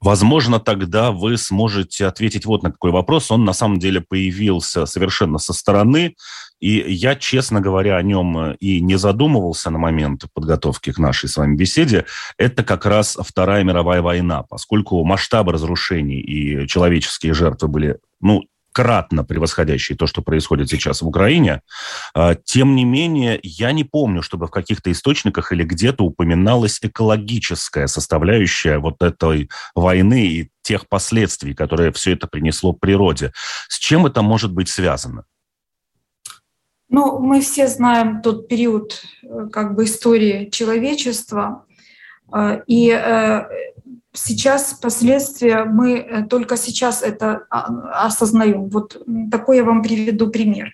[0.00, 3.30] Возможно, тогда вы сможете ответить вот на какой вопрос.
[3.30, 6.14] Он на самом деле появился совершенно со стороны.
[6.60, 11.28] И я, честно говоря, о нем э, и не задумывался на момент подготовки к нашей
[11.28, 12.04] с вами беседе.
[12.36, 19.24] Это как раз Вторая мировая война, поскольку масштабы разрушений и человеческие жертвы были, ну, кратно
[19.24, 21.62] превосходящие то, что происходит сейчас в Украине.
[22.14, 27.86] А, тем не менее, я не помню, чтобы в каких-то источниках или где-то упоминалась экологическая
[27.86, 33.32] составляющая вот этой войны и тех последствий, которые все это принесло природе.
[33.68, 35.24] С чем это может быть связано?
[36.90, 41.66] Ну, мы все знаем тот период э, как бы истории человечества,
[42.32, 43.46] э, и э,
[44.18, 48.68] сейчас последствия мы только сейчас это а, осознаем.
[48.68, 49.00] Вот
[49.30, 50.72] такой я вам приведу пример.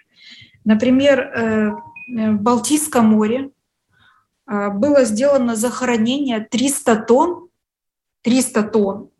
[0.64, 1.74] Например,
[2.08, 3.50] в Балтийском море
[4.46, 7.48] было сделано захоронение 300 тонн,
[8.22, 9.10] 300 тонн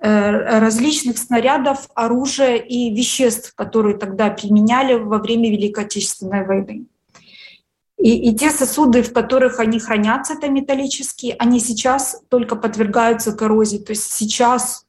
[0.00, 6.86] Э, различных снарядов, оружия и веществ, которые тогда применяли во время Великой Отечественной войны.
[7.98, 13.78] И, и те сосуды, в которых они хранятся, это металлические, они сейчас только подвергаются коррозии.
[13.78, 14.86] То есть сейчас,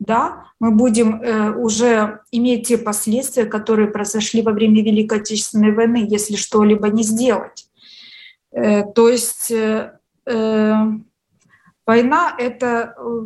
[0.00, 6.06] да, мы будем э, уже иметь те последствия, которые произошли во время Великой Отечественной войны,
[6.08, 7.68] если что-либо не сделать.
[8.50, 10.74] Э, то есть э, э
[11.86, 13.22] война— это э,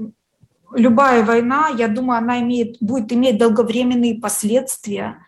[0.75, 5.19] любая война, я думаю, она имеет, будет иметь долговременные последствия,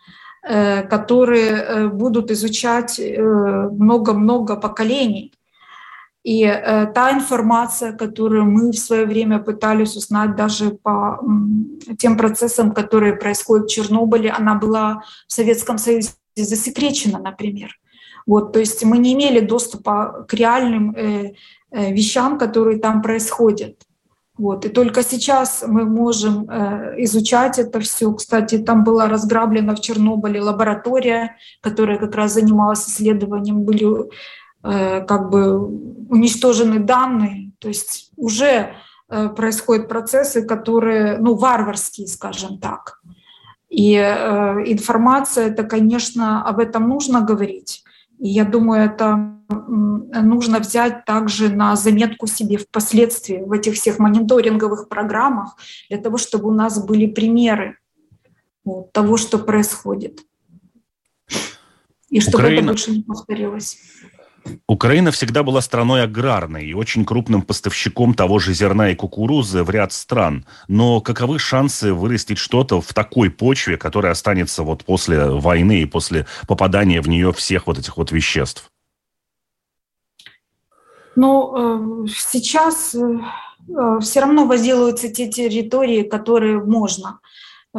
[0.89, 5.33] которые э, будут изучать э, много-много поколений.
[6.23, 6.45] И
[6.95, 11.21] та информация, которую мы в свое время пытались узнать даже по
[11.99, 17.79] тем процессам, которые происходят в Чернобыле, она была в Советском Союзе засекречена, например.
[18.27, 20.97] Вот, то есть мы не имели доступа к реальным
[21.71, 23.77] вещам, которые там происходят.
[24.39, 24.67] Вот.
[24.67, 28.13] И только сейчас мы можем э, изучать это все.
[28.13, 34.11] Кстати, там была разграблена в Чернобыле лаборатория, которая как раз занималась исследованием, были
[34.63, 35.67] э, как бы
[36.11, 37.53] уничтожены данные.
[37.59, 38.75] То есть уже
[39.09, 43.01] э, происходят процессы, которые, ну, варварские, скажем так.
[43.71, 47.83] И э, информация, это, конечно, об этом нужно говорить.
[48.19, 54.89] И я думаю, это нужно взять также на заметку себе впоследствии в этих всех мониторинговых
[54.89, 55.57] программах,
[55.89, 57.79] для того, чтобы у нас были примеры
[58.65, 60.21] вот, того, что происходит.
[62.09, 62.59] И чтобы Украина...
[62.59, 63.79] это больше не повторилось.
[64.69, 69.71] Украина всегда была страной аграрной и очень крупным поставщиком того же зерна и кукурузы в
[69.71, 70.45] ряд стран.
[70.69, 76.27] Но каковы шансы вырастить что-то в такой почве, которая останется вот после войны и после
[76.47, 78.71] попадания в нее всех вот этих вот веществ?
[81.17, 82.99] Ну, э, сейчас э,
[83.69, 87.21] э, все равно возделываются те территории, которые можно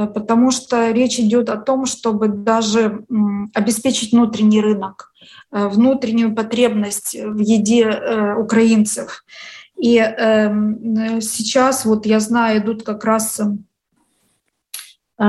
[0.05, 3.05] потому что речь идет о том, чтобы даже
[3.53, 5.11] обеспечить внутренний рынок.
[5.51, 9.23] Э, внутреннюю потребность в еде э, украинцев.
[9.77, 13.39] И эм, сейчас, вот я знаю, идут как раз
[15.19, 15.23] э,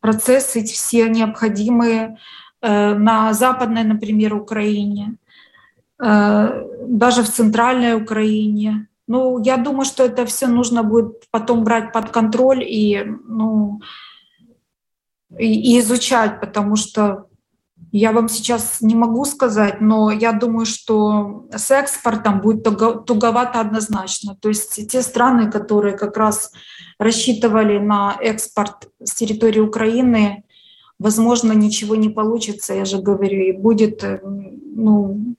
[0.00, 2.18] процессы все необходимые
[2.62, 5.14] на западной, например, Украине,
[5.98, 8.86] даже в центральной Украине.
[9.10, 13.80] Ну, я думаю, что это все нужно будет потом брать под контроль и, ну,
[15.36, 17.26] и, и изучать, потому что
[17.90, 24.36] я вам сейчас не могу сказать, но я думаю, что с экспортом будет туговато однозначно.
[24.40, 26.52] То есть те страны, которые как раз
[27.00, 30.44] рассчитывали на экспорт с территории Украины,
[31.00, 35.34] возможно, ничего не получится, я же говорю, и будет ну,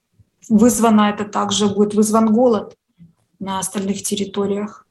[0.50, 2.76] вызвано это также, будет вызван голод
[3.42, 4.86] на остальных территориях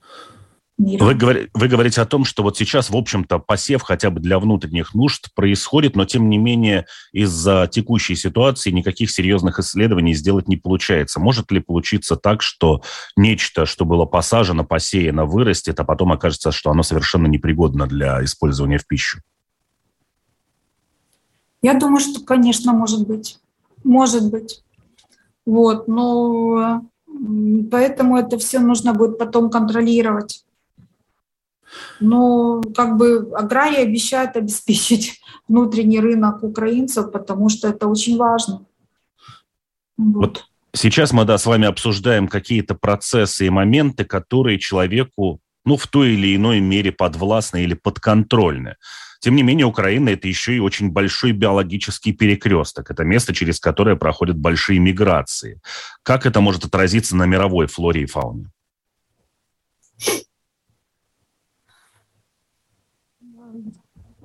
[0.77, 1.05] мира.
[1.05, 4.93] Вы, вы говорите о том, что вот сейчас, в общем-то, посев хотя бы для внутренних
[4.93, 11.21] нужд происходит, но тем не менее из-за текущей ситуации никаких серьезных исследований сделать не получается.
[11.21, 12.81] Может ли получиться так, что
[13.15, 18.79] нечто, что было посажено, посеяно, вырастет, а потом окажется, что оно совершенно непригодно для использования
[18.79, 19.19] в пищу?
[21.61, 23.39] Я думаю, что, конечно, может быть.
[23.83, 24.61] Может быть.
[25.45, 26.81] Вот, но
[27.71, 30.45] поэтому это все нужно будет потом контролировать.
[31.99, 38.65] Но как бы аграрии обещают обеспечить внутренний рынок украинцев, потому что это очень важно.
[39.97, 40.15] Вот.
[40.15, 45.87] вот сейчас мы, да, с вами обсуждаем какие-то процессы и моменты, которые человеку, ну, в
[45.87, 48.75] той или иной мере подвластны или подконтрольны.
[49.21, 52.89] Тем не менее, Украина– это еще и очень большой биологический перекресток.
[52.89, 55.61] Это место, через которое проходят большие миграции.
[56.01, 58.49] Как это может отразиться на мировой флоре и фауне?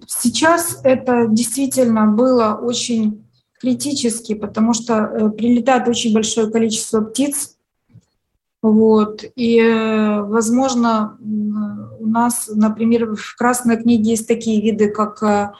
[0.06, 3.22] Сейчас это действительно было очень
[3.60, 7.56] критически, потому что э, прилетает очень большое количество птиц,
[8.62, 11.18] вот, и, э, возможно,
[12.06, 15.52] у нас, например, в Красной книге есть такие виды, как э,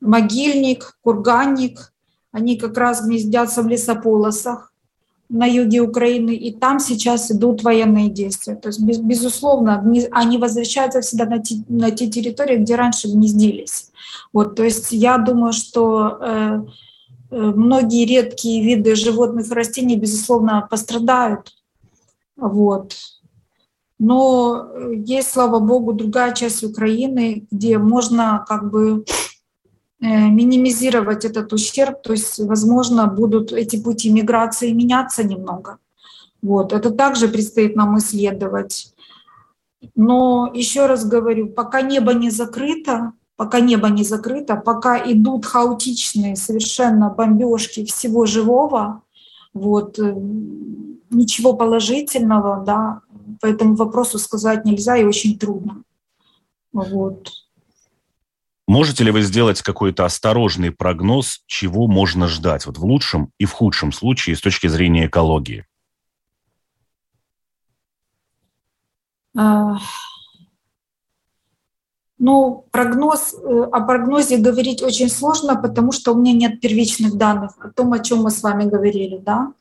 [0.00, 1.92] могильник, курганник,
[2.32, 4.72] они как раз гнездятся в лесополосах,
[5.28, 8.54] на юге Украины, и там сейчас идут военные действия.
[8.54, 13.90] То есть, без, безусловно, они возвращаются всегда на те, на те территории, где раньше гнездились.
[14.32, 16.60] Вот, то есть я думаю, что э,
[17.30, 21.52] э, многие редкие виды животных и растений, безусловно, пострадают.
[22.36, 22.94] Вот.
[23.98, 29.04] Но есть, слава богу, другая часть Украины, где можно как бы
[29.98, 35.78] Э, минимизировать этот ущерб, то есть, возможно, будут эти пути миграции меняться немного.
[36.42, 36.74] Вот.
[36.74, 38.94] Это также предстоит нам исследовать.
[39.94, 46.36] Но еще раз говорю, пока небо не закрыто, пока небо не закрыто, пока идут хаотичные
[46.36, 49.00] совершенно бомбежки всего живого,
[49.54, 50.14] вот, э,
[51.08, 53.00] ничего положительного, да,
[53.40, 55.82] по этому вопросу сказать нельзя и очень трудно.
[56.72, 57.30] Вот.
[58.68, 63.52] Можете ли вы сделать какой-то осторожный прогноз, чего можно ждать вот в лучшем и в
[63.52, 65.66] худшем случае с точки зрения экологии?
[69.38, 69.76] А,
[72.18, 77.52] ну, прогноз, э, о прогнозе говорить очень сложно, потому что у меня нет первичных данных
[77.60, 79.18] о том, о чем мы с вами говорили.
[79.18, 79.52] Да?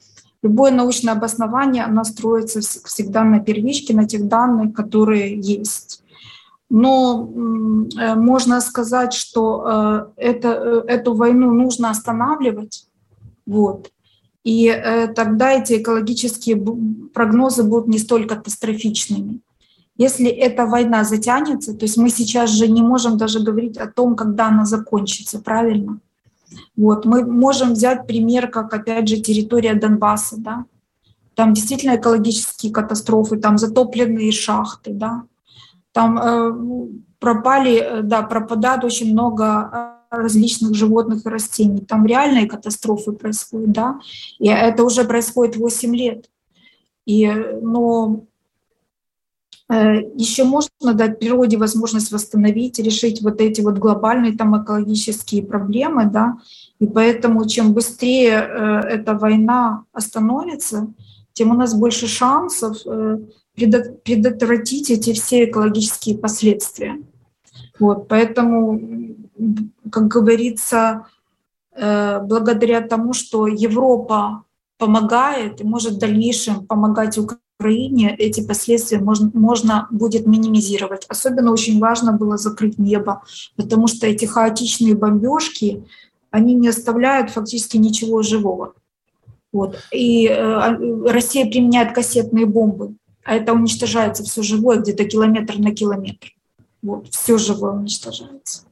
[0.45, 6.01] Любое научное обоснование, оно строится всегда на первичке, на тех данных, которые есть
[6.69, 7.29] но
[7.97, 12.87] э, можно сказать, что э, это, э, эту войну нужно останавливать.
[13.45, 13.91] Вот.
[14.43, 14.71] И
[15.15, 16.63] тогда эти экологические
[17.13, 19.41] прогнозы будут не столь катастрофичными.
[19.97, 24.15] Если эта война затянется, то есть мы сейчас же не можем даже говорить о том,
[24.15, 25.99] когда она закончится, правильно?
[26.75, 27.05] Вот.
[27.05, 30.65] Мы можем взять пример, как, опять же, территория Донбасса, да?
[31.35, 35.23] Там действительно экологические катастрофы, там затопленные шахты, да?
[35.91, 36.87] Там э,
[37.19, 41.81] пропали, э, да, пропадает очень много э, различных животных и растений.
[41.81, 43.99] Там реальные катастрофы происходят, да,
[44.39, 46.29] и это уже происходит 8 лет.
[47.05, 47.27] И,
[47.61, 48.25] но
[49.69, 56.37] еще можно дать природе возможность восстановить, решить вот эти вот глобальные там экологические проблемы, да,
[56.79, 58.47] и поэтому чем быстрее
[58.87, 60.87] эта война остановится,
[61.33, 62.77] тем у нас больше шансов
[63.55, 67.01] предотвратить эти все экологические последствия.
[67.79, 68.79] Вот, поэтому,
[69.91, 71.07] как говорится,
[71.73, 74.43] э, благодаря тому, что Европа
[74.77, 81.05] помогает и может в дальнейшем помогать Украине, эти последствия можно, можно будет минимизировать.
[81.07, 83.23] Особенно очень важно было закрыть небо,
[83.55, 85.83] потому что эти хаотичные бомбежки,
[86.31, 88.73] они не оставляют фактически ничего живого.
[89.53, 89.77] Вот.
[89.93, 96.31] И э, Россия применяет кассетные бомбы а это уничтожается все живое где-то километр на километр.
[96.81, 98.65] Вот, все живое уничтожается.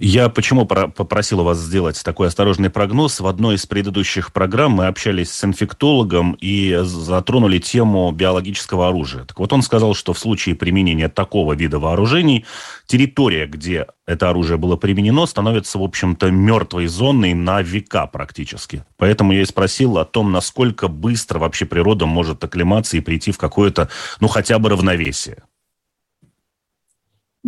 [0.00, 3.18] Я почему попросил вас сделать такой осторожный прогноз?
[3.18, 9.24] В одной из предыдущих программ мы общались с инфектологом и затронули тему биологического оружия.
[9.24, 12.46] Так вот, он сказал, что в случае применения такого вида вооружений
[12.86, 18.84] территория, где это оружие было применено, становится, в общем-то, мертвой зоной на века практически.
[18.98, 23.38] Поэтому я и спросил о том, насколько быстро вообще природа может оклематься и прийти в
[23.38, 23.88] какое-то,
[24.20, 25.42] ну, хотя бы равновесие.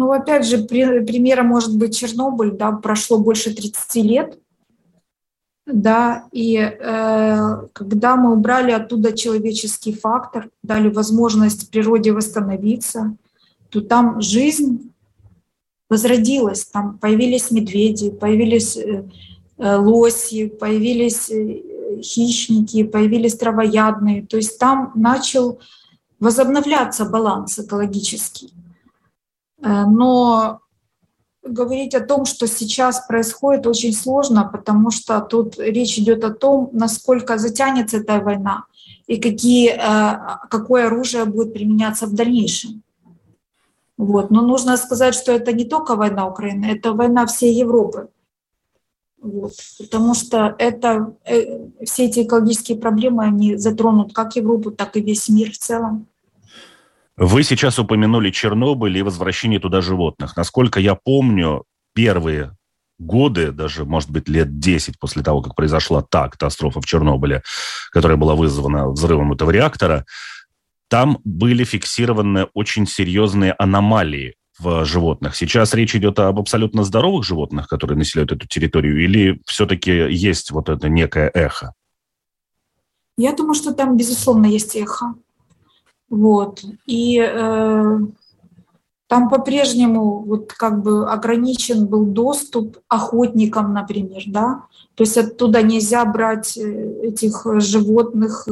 [0.01, 4.39] Ну, опять же, при, примером может быть Чернобыль, да, прошло больше 30 лет,
[5.67, 13.15] да, и э, когда мы убрали оттуда человеческий фактор, дали возможность природе восстановиться,
[13.69, 14.91] то там жизнь
[15.91, 19.05] возродилась, там появились медведи, появились э,
[19.59, 25.59] э лоси, появились э, хищники, появились травоядные, то есть там начал
[26.21, 28.55] возобновляться баланс экологический.
[29.63, 30.61] Э, но
[31.43, 36.71] говорить о том, что сейчас происходит, очень сложно, потому что тут речь идет о том,
[36.73, 38.65] насколько затянется эта война
[39.07, 42.83] и какие, э, какое оружие будет применяться в дальнейшем.
[43.97, 44.31] Вот.
[44.31, 48.09] Но нужно сказать, что это не только война Украины, это война всей Европы.
[49.21, 49.53] Вот.
[49.79, 55.29] Потому что это, э, все эти экологические проблемы, они затронут как Европу, так и весь
[55.29, 56.07] мир в целом.
[57.23, 60.39] Вы сейчас упомянули Чернобыль и возвращение туда животных.
[60.39, 62.57] Насколько я помню, первые
[62.99, 67.43] годы, даже, может быть, лет 10 после того, как произошла та катастрофа в Чернобыле,
[67.93, 70.07] которая была вызвана взрывом этого реактора,
[70.89, 75.37] там были фиксированы очень серьезные аномалии в животных.
[75.37, 80.71] Сейчас речь идет об абсолютно здоровых животных, которые населяют эту территорию, или все-таки есть вот
[80.71, 81.75] это некое эхо?
[83.19, 85.17] Я думаю, что там, безусловно, есть эхо.
[86.11, 86.63] Вот.
[86.87, 87.99] И э,
[89.07, 96.05] там по-прежнему вот как бы ограничен был доступ охотникам, например, да, то есть оттуда нельзя
[96.05, 98.47] брать э, этих животных,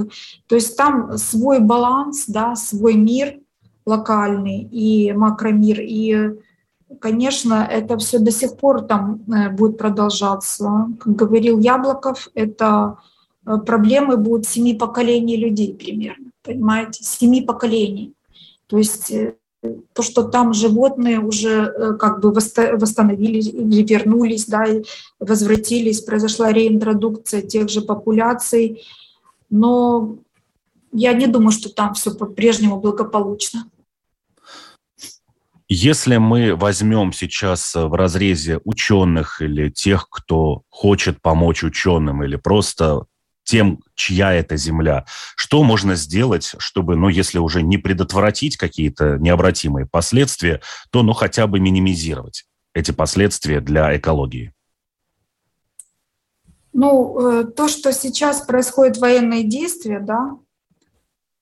[0.48, 3.38] то есть там свой баланс, да, свой мир
[3.86, 6.38] локальный и макромир, и
[7.00, 10.88] конечно, это все до сих пор там э, будет продолжаться.
[11.00, 12.98] Как говорил Яблоков, это
[13.46, 18.14] э, проблемы будут семи поколений людей примерно, понимаете, семи поколений.
[18.66, 19.12] То есть
[19.92, 24.64] то, что там животные уже э, как бы восстановились или вернулись, да,
[25.18, 28.84] возвратились, произошла реинтродукция тех же популяций,
[29.50, 30.16] но
[30.92, 33.68] я не думаю, что там все по-прежнему благополучно.
[35.70, 43.04] Если мы возьмем сейчас в разрезе ученых или тех, кто хочет помочь ученым, или просто
[43.48, 45.06] тем, чья это земля.
[45.34, 51.46] Что можно сделать, чтобы, ну, если уже не предотвратить какие-то необратимые последствия, то, ну, хотя
[51.46, 52.44] бы минимизировать
[52.74, 54.52] эти последствия для экологии?
[56.74, 60.36] Ну, э, то, что сейчас происходит военные действия, да,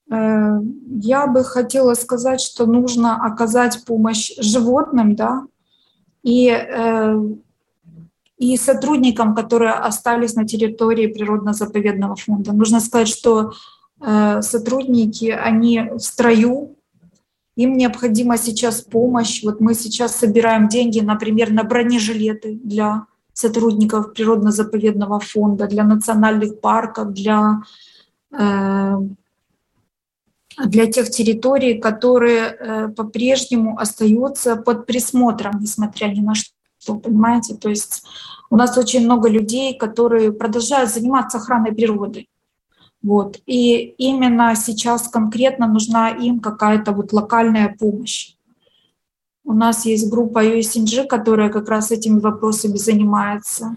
[0.09, 0.61] э,
[1.03, 5.43] я бы хотела сказать, что нужно оказать помощь животным, да,
[6.23, 7.21] и э,
[8.39, 12.53] и сотрудникам, которые остались на территории природно-заповедного фонда.
[12.53, 13.53] Нужно сказать, что
[14.01, 16.76] э, сотрудники, они в строю,
[17.57, 19.43] им необходима сейчас помощь.
[19.43, 27.14] Вот мы сейчас собираем деньги, например, на бронежилеты для сотрудников природно-заповедного фонда, для национальных парков,
[27.14, 27.62] для,
[28.39, 28.99] э,
[30.66, 36.56] для тех территорий, которые э, по-прежнему остаются под присмотром, несмотря ни на что
[36.95, 37.55] понимаете?
[37.55, 38.05] То есть
[38.51, 42.26] у нас очень много людей, которые продолжают заниматься охраной природы.
[43.03, 43.39] Вот.
[43.47, 48.34] И именно сейчас конкретно нужна им какая-то вот локальная помощь.
[49.45, 53.76] У нас есть группа USNG, которая как раз этими вопросами занимается.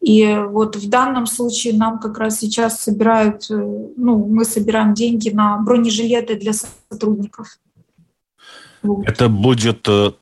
[0.00, 5.30] И вот в данном случае нам как раз сейчас собирают, э, ну, мы собираем деньги
[5.30, 7.58] на бронежилеты для сотрудников.
[8.82, 9.06] Вот.
[9.06, 10.12] Это будет э,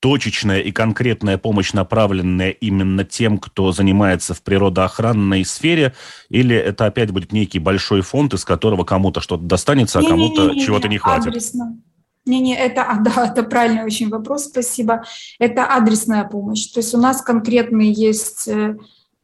[0.00, 5.94] точечная и конкретная помощь, направленная именно тем, кто занимается в природоохранной сфере,
[6.28, 10.88] или это опять будет некий большой фонд, из которого кому-то что-то достанется, а кому-то чего-то
[10.88, 11.28] не хватит?
[11.28, 11.78] Адресно.
[12.26, 15.04] Не-не, это, а, да, это правильный очень вопрос, спасибо.
[15.38, 16.66] Это адресная помощь.
[16.66, 18.76] То есть у нас конкретные есть э,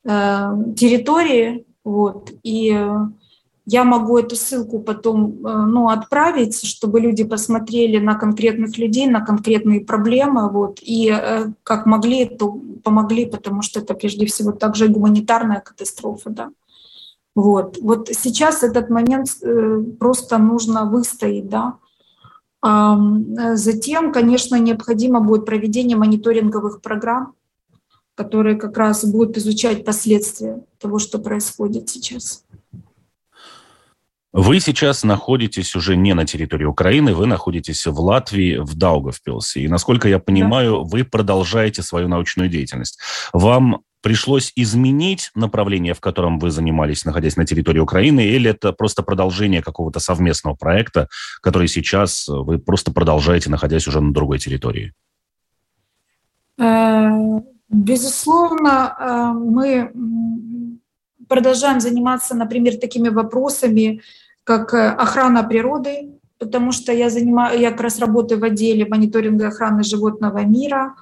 [0.05, 2.97] э территории, вот, и э,
[3.65, 9.21] я могу эту ссылку потом э, ну, отправить, чтобы люди посмотрели на конкретных людей, на
[9.21, 14.89] конкретные проблемы, вот, и э, как могли, то помогли, потому что это прежде всего также
[14.89, 16.51] гуманитарная катастрофа, да.
[17.35, 21.79] Вот, вот сейчас этот момент э, просто нужно выстоять, да.
[23.55, 27.35] Затем, конечно, необходимо будет проведение мониторинговых программ,
[28.15, 32.45] которые как раз будут изучать последствия того, что происходит сейчас.
[34.33, 39.61] Вы сейчас находитесь уже не на территории Украины, вы находитесь в Латвии, в Даугавпилсе.
[39.61, 40.89] И, насколько я понимаю, да.
[40.91, 42.99] вы продолжаете свою научную деятельность.
[43.35, 49.03] Вам пришлось изменить направление, в котором вы занимались, находясь на территории Украины, или это просто
[49.03, 51.09] продолжение какого-то совместного проекта,
[51.43, 54.93] который сейчас вы просто продолжаете, находясь уже на другой территории?
[56.59, 57.11] Э,
[57.69, 59.93] безусловно, э, мы
[61.29, 64.03] продолжаем заниматься, например, такими вопросами,
[64.45, 69.49] как э, охрана природы, потому что я, занимаю, я как раз работаю в отделе мониторинга
[69.49, 70.97] охраны животного мира,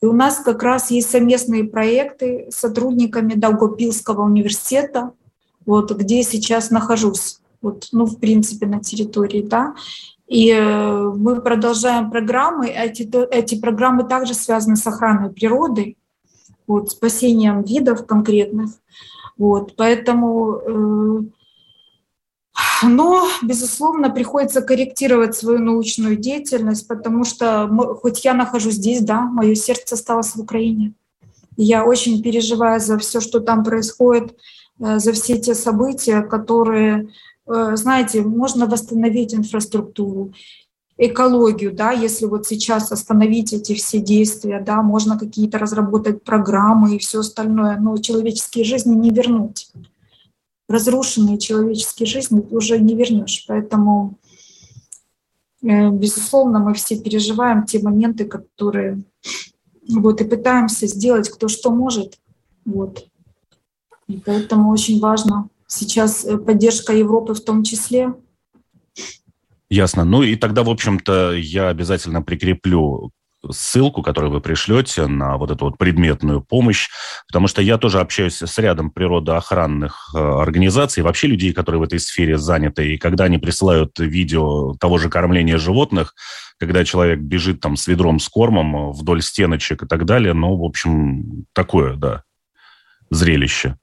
[0.00, 5.12] и у нас как раз есть совместные проекты с сотрудниками Долгопилского университета,
[5.66, 9.74] вот, где сейчас нахожусь, вот, ну, в принципе, на территории, да,
[10.28, 15.96] и э, мы продолжаем программы, эти, эти программы также связаны с охраной природы,
[16.66, 18.70] вот, спасением видов конкретных,
[19.36, 21.20] вот, поэтому э,
[22.82, 27.68] но, безусловно, приходится корректировать свою научную деятельность, потому что
[28.00, 30.94] хоть я нахожусь здесь, да, мое сердце осталось в Украине.
[31.56, 34.36] Я очень переживаю за все, что там происходит,
[34.80, 37.08] э, за все те события, которые,
[37.46, 40.32] э, знаете, можно восстановить инфраструктуру,
[40.96, 46.98] экологию, да, если вот сейчас остановить эти все действия, да, можно какие-то разработать программы и
[46.98, 49.70] все остальное, но человеческие жизни не вернуть.
[50.68, 53.44] Разрушенные человеческие жизни уже не вернешь.
[53.46, 54.18] Поэтому,
[55.62, 59.02] э, безусловно, мы все переживаем те моменты, которые
[59.88, 62.18] вот, и пытаемся сделать кто что может.
[62.64, 63.06] Вот.
[64.06, 68.14] И поэтому очень важно сейчас э, поддержка Европы в том числе,
[69.70, 70.04] Ясно.
[70.04, 73.10] Ну и тогда, в общем-то, я обязательно прикреплю
[73.50, 76.88] ссылку, которую вы пришлете на вот эту вот предметную помощь,
[77.28, 82.00] потому что я тоже общаюсь с рядом природоохранных э, организаций, вообще людей, которые в этой
[82.00, 86.14] сфере заняты, и когда они присылают видео того же кормления животных,
[86.58, 90.64] когда человек бежит там с ведром с кормом вдоль стеночек и так далее, ну, в
[90.64, 92.22] общем, такое, да,
[93.10, 93.76] зрелище.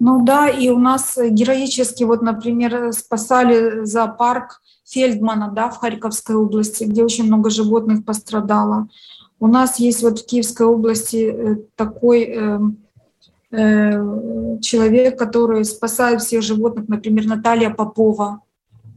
[0.00, 6.84] Ну да, и у нас героически, вот, например, спасали зоопарк Фельдмана да, в Харьковской области,
[6.84, 8.88] где очень много животных пострадало.
[9.38, 12.60] У нас есть вот в Киевской области э, такой э,
[13.50, 18.40] э, человек, который спасает всех животных, например, Наталья Попова.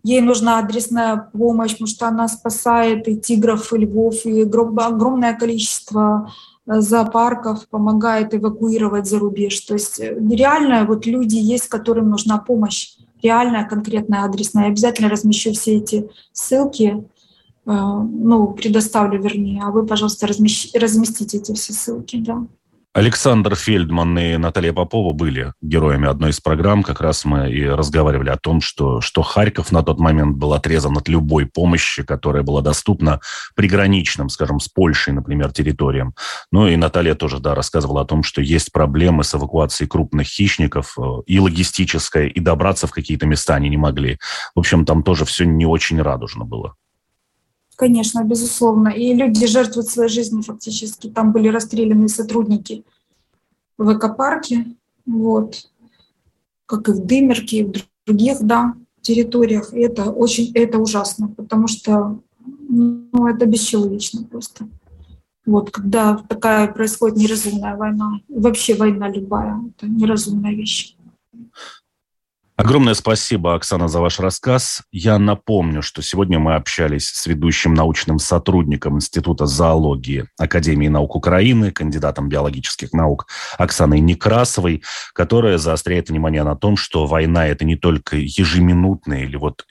[0.06, 6.30] Ей нужна адресная помощь, потому что она спасает и тигров, и львов, и огромное количество
[6.30, 9.60] Э, зоопарков, помогает эвакуировать за рубеж.
[9.62, 14.66] То есть э, реально вот люди есть, которым нужна помощь, реальная, конкретная, адресная.
[14.66, 17.04] Я обязательно размещу все эти ссылки,
[17.66, 22.46] э, ну, предоставлю, вернее, а вы, пожалуйста, разместите эти все ссылки, да.
[22.94, 26.84] Александр Фельдман и Наталья Попова были героями одной из программ.
[26.84, 30.96] Как раз мы и разговаривали о том, что, что Харьков на тот момент был отрезан
[30.96, 33.20] от любой помощи, которая была доступна
[33.56, 36.14] приграничным, скажем, с Польшей, например, территориям.
[36.52, 40.94] Ну и Наталья тоже, да, рассказывала о том, что есть проблемы с эвакуацией крупных хищников
[41.00, 44.20] э, и логистическая, и добраться в какие-то места они не могли.
[44.54, 46.76] В общем, там тоже все не очень радужно было.
[47.76, 48.90] Конечно, безусловно.
[48.90, 51.10] И люди жертвуют своей жизнью фактически.
[51.10, 52.84] Там были расстреляны сотрудники
[53.78, 55.70] в экопарке, вот,
[56.66, 57.74] как и в Дымерке, и в
[58.06, 59.74] других, да, территориях.
[59.74, 62.20] И это очень, это ужасно, потому что,
[62.70, 64.68] ну, это бесчеловечно просто.
[65.46, 70.96] Вот, когда такая происходит неразумная война, вообще война любая, это неразумная вещь.
[72.56, 74.84] Огромное спасибо, Оксана, за ваш рассказ.
[74.92, 81.72] Я напомню, что сегодня мы общались с ведущим научным сотрудником Института зоологии Академии наук Украины,
[81.72, 83.28] кандидатом биологических наук
[83.58, 84.84] Оксаной Некрасовой,
[85.14, 89.66] которая заостряет внимание на том, что война– это не только ежеминутное или вот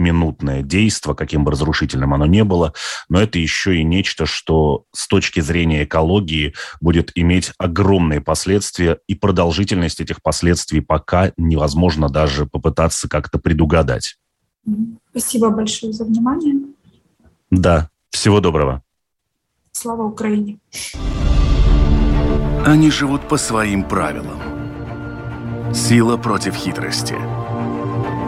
[0.00, 2.72] сиюминутное действие, каким бы разрушительным оно ни было,
[3.08, 9.14] но это еще и нечто, что с точки зрения экологии будет иметь огромные последствия, и
[9.14, 14.16] продолжительность этих последствий пока невозможно можно даже попытаться как-то предугадать.
[15.10, 16.54] Спасибо большое за внимание.
[17.50, 18.82] Да, всего доброго.
[19.72, 20.60] Слава Украине.
[22.64, 24.38] Они живут по своим правилам.
[25.74, 27.39] Сила против хитрости.